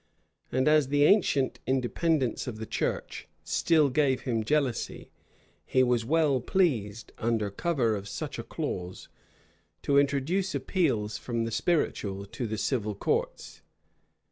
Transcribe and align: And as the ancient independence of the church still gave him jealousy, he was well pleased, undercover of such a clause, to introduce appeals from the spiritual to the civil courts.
And 0.51 0.67
as 0.67 0.87
the 0.87 1.03
ancient 1.03 1.59
independence 1.67 2.47
of 2.47 2.57
the 2.57 2.65
church 2.65 3.27
still 3.43 3.91
gave 3.91 4.21
him 4.21 4.43
jealousy, 4.43 5.11
he 5.63 5.83
was 5.83 6.03
well 6.03 6.39
pleased, 6.41 7.11
undercover 7.19 7.95
of 7.95 8.09
such 8.09 8.39
a 8.39 8.43
clause, 8.43 9.09
to 9.83 9.99
introduce 9.99 10.55
appeals 10.55 11.19
from 11.19 11.45
the 11.45 11.51
spiritual 11.51 12.25
to 12.25 12.47
the 12.47 12.57
civil 12.57 12.95
courts. 12.95 13.61